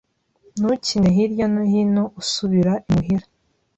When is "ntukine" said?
0.59-1.09